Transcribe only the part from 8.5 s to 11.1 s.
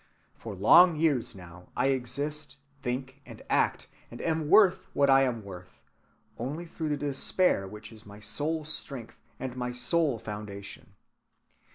strength and my sole foundation.